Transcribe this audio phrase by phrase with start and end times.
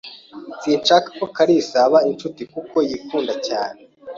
[0.61, 3.79] Sinshaka ko kalisa aba inshuti kuko yikunda cyane.